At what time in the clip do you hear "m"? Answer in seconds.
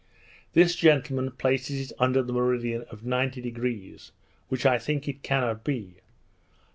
5.97-6.01